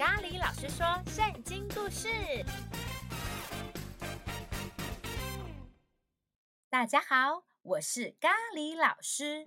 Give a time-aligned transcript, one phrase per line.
[0.00, 2.08] 咖喱老师说圣经故事。
[6.70, 9.44] 大家好，我是咖喱老师。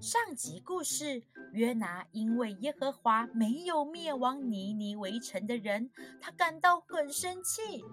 [0.00, 7.84] 上集故事，约拿因为耶和华没有灭亡尼尼围城的人，他感到很生气，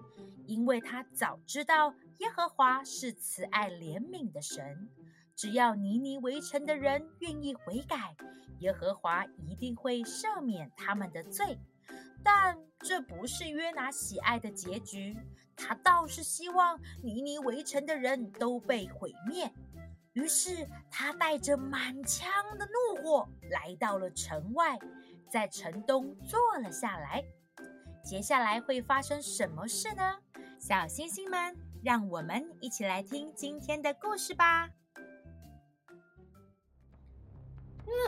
[0.45, 4.87] 因为他早知道耶和华是慈爱怜悯的神。
[5.35, 8.15] 只要尼尼围城的人愿意悔改，
[8.59, 11.57] 耶和华一定会赦免他们的罪。
[12.23, 15.17] 但这不是约拿喜爱的结局，
[15.55, 19.51] 他倒是希望尼尼围城的人都被毁灭。
[20.13, 24.77] 于是他带着满腔的怒火来到了城外，
[25.29, 27.23] 在城东坐了下来。
[28.03, 30.19] 接下来会发生什么事呢？
[30.59, 34.69] 小星星们，让我们一起来听今天的故事吧。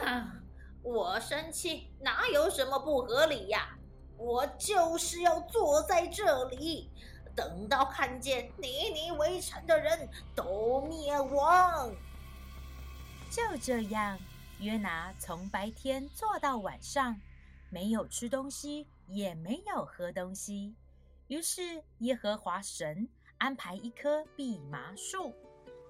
[0.05, 0.41] 啊！
[0.83, 3.75] 我生气，哪有什么不合理呀？
[4.17, 6.89] 我就是要坐在这里，
[7.35, 11.93] 等到看见尼尼微城的人都灭亡。
[13.29, 14.17] 就这样，
[14.59, 17.19] 约拿从白天坐到晚上，
[17.69, 20.75] 没有吃东西，也没有喝东西。
[21.27, 23.07] 于是耶和华神
[23.37, 25.33] 安排一棵蓖麻树，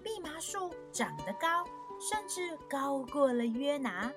[0.03, 1.65] 蓖麻树长得高。
[1.97, 4.11] 甚至高过了约拿，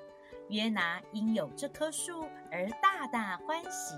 [0.49, 3.95] 约拿因有这棵树而大大欢喜。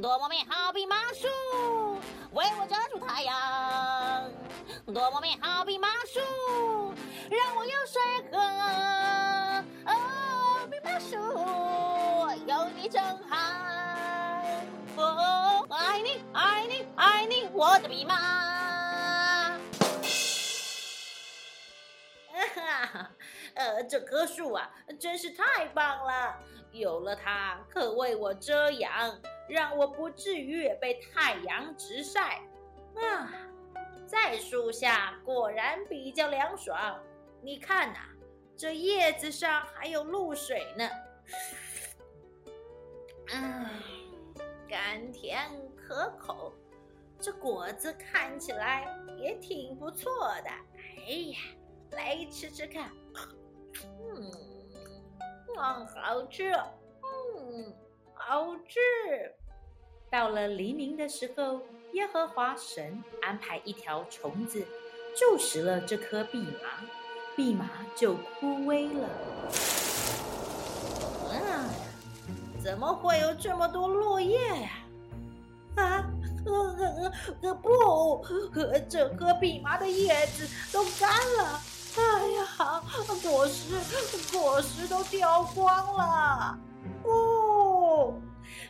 [0.00, 1.26] 多么美好比麻树，
[2.32, 4.30] 为我遮住太阳；
[4.92, 6.20] 多么美好比麻树，
[7.30, 8.00] 让我有水
[8.30, 8.38] 喝。
[9.86, 11.16] 哦，比麻树，
[12.46, 13.36] 有你真好。
[14.96, 18.47] 哦，我爱你，爱你，爱你，我的比麻。
[23.88, 26.38] 这棵树啊，真是太棒了！
[26.72, 32.42] 有了它，可为我遮阳，让我不至于被太阳直晒。
[32.94, 33.32] 啊，
[34.06, 37.00] 在树下果然比较凉爽。
[37.40, 38.00] 你看呐、
[38.56, 40.90] 这叶子上还有露水呢。
[43.32, 43.66] 嗯，
[44.68, 46.52] 甘甜可口，
[47.18, 50.50] 这果子看起来也挺不错的。
[51.06, 51.38] 哎呀，
[51.92, 52.90] 来吃吃看。
[53.84, 54.30] 嗯，
[55.56, 57.74] 嗯，好吃，嗯，
[58.14, 58.78] 好吃。
[60.10, 61.60] 到了黎明的时候，
[61.92, 64.66] 耶和华神安排一条虫子
[65.14, 66.84] 蛀食了这棵蓖麻，
[67.36, 69.08] 蓖麻就枯萎了。
[71.30, 71.68] 啊，
[72.62, 74.70] 怎么会有这么多落叶呀？
[75.76, 76.10] 啊，
[76.46, 77.12] 呃呃
[77.42, 77.70] 呃，不，
[78.54, 81.60] 呃这棵蓖麻的叶子都干了。
[81.98, 82.82] 哎呀，
[83.22, 83.74] 果实
[84.32, 86.56] 果实都掉光了！
[87.02, 88.14] 哦，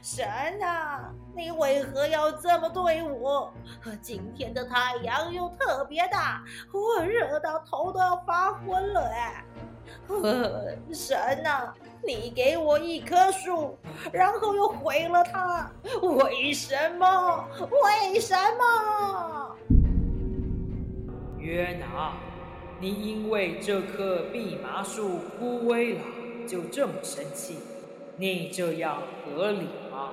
[0.03, 0.27] 神
[0.62, 3.53] 啊，你为何要这么对我？
[4.00, 9.44] 今天的太阳又特别大，我热到头都要发昏了哎！
[10.93, 13.78] 神啊，你给我一棵树，
[14.11, 17.44] 然后又毁了它，为什么？
[17.83, 19.55] 为什么？
[21.38, 22.15] 约拿。
[22.81, 26.00] 你因为这棵蓖麻树枯萎了，
[26.47, 27.56] 就这么生气？
[28.16, 30.12] 你这样合理吗？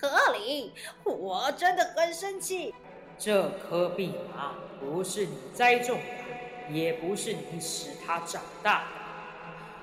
[0.00, 0.72] 合理，
[1.02, 2.72] 我真的很生气。
[3.18, 8.84] 这棵蓖麻不是你栽种的，也不是你使它长大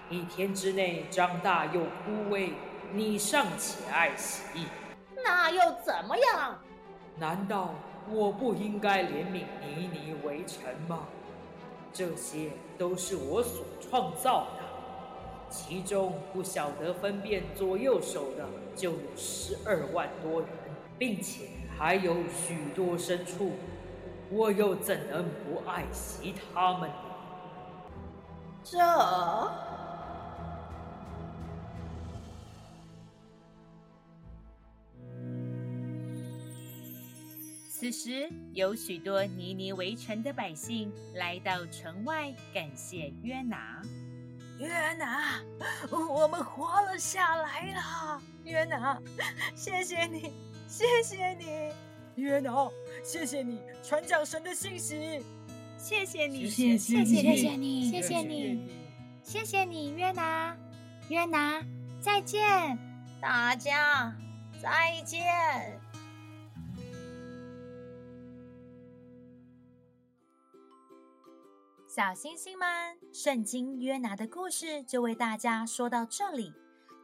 [0.10, 2.52] 的，一天之内长大又枯萎，
[2.94, 4.68] 你尚且爱惜，
[5.22, 6.58] 那又怎么样？
[7.18, 7.76] 难道
[8.10, 11.08] 我不应该怜悯你，你为臣吗？
[11.98, 18.46] 这些都是我所创造的，其中不晓得分辨左右手的
[18.76, 20.50] 就有十二万多人，
[21.00, 21.46] 并且
[21.78, 23.54] 还有许多牲畜，
[24.30, 26.96] 我又怎能不爱惜他们呢？
[28.62, 29.75] 这。
[37.86, 43.80] 此时，有许多尼尼围城的百姓来到城外，感谢约拿。
[44.58, 45.40] 约拿，
[45.92, 48.20] 我们活了下来了。
[48.44, 49.00] 约拿，
[49.54, 50.34] 谢谢你，
[50.68, 51.72] 谢谢你。
[52.16, 52.72] 约拿，
[53.04, 55.24] 谢谢你传讲神的信息。
[55.78, 58.68] 谢谢你，谢谢你，谢谢你，谢谢你，
[59.22, 60.58] 谢谢你，约拿。
[61.10, 61.62] 约拿，
[62.02, 62.80] 再见，
[63.22, 64.12] 大家
[64.60, 65.85] 再见。
[71.96, 72.68] 小星星们，
[73.14, 76.52] 圣经约拿的故事就为大家说到这里。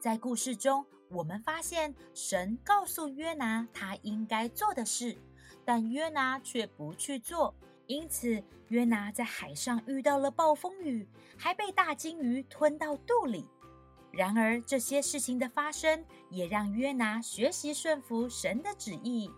[0.01, 5.17] 在故事中，我们发现神告诉约拿他应该做的事，
[5.63, 7.55] 但约拿却不去做，
[7.87, 11.07] 因此约拿在海上遇到了暴风雨，
[11.37, 13.47] 还被大鲸鱼吞到肚里。
[14.11, 19.31] 然而，这些事情的发生也让约拿学习顺服神的旨意。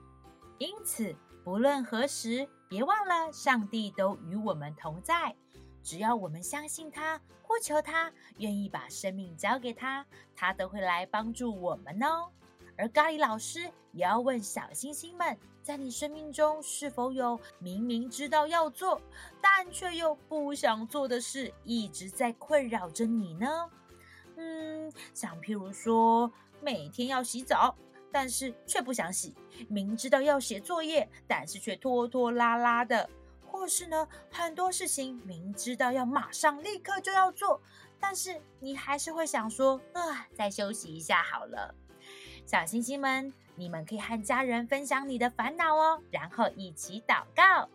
[0.58, 5.36] 因此，不论何时，别忘了上帝都与我们同在。
[5.84, 12.30] 只要我们相信他，呼求他，愿意把生命交给他，他都会来帮助我们哦。
[12.78, 19.02] 而咖喱老师也要问小星星们，在你生命中是否有明明知道要做，
[19.42, 23.70] 但却又不想做的事，一直在困扰着你呢？
[24.38, 26.32] 嗯，像譬如说，
[26.62, 27.76] 每天要洗澡，
[28.14, 29.34] 但是却不想洗；
[29.68, 33.10] 明知道要写作业，但是却拖拖拉拉的；
[33.46, 37.60] 或是呢，很多事情明知道要马上立刻就要做，
[38.00, 41.74] 但是你还是会想说，啊，再休息一下好了。
[42.46, 47.68] 小星星们，你们可以和家人分享你的烦恼哦，然后一起祷告。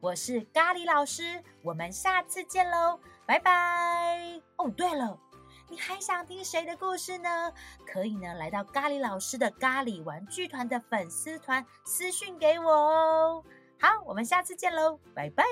[0.00, 4.40] 我是咖喱老师，我们下次见喽，拜拜。
[4.56, 5.18] 哦，对了。
[5.72, 7.50] 你还想听谁的故事呢？
[7.86, 13.42] 可以呢，来到咖喱老师的咖喱玩具团的粉丝团私讯给我哦。
[13.80, 15.42] 好，我们下次见喽，拜拜。